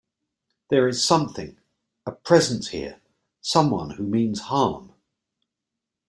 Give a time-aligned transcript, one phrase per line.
[0.71, 1.59] There is something—
[2.07, 2.99] a presence here—
[3.53, 4.95] some one who means harm!